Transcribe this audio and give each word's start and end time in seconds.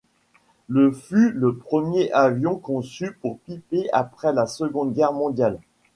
Le 0.67 0.91
fut 0.91 1.29
le 1.29 1.57
premier 1.57 2.11
avion 2.11 2.55
conçu 2.55 3.11
par 3.21 3.33
Piper 3.45 3.87
après 3.93 4.33
la 4.33 4.47
Seconde 4.47 4.93
Guerre 4.95 5.13
mondiale. 5.13 5.59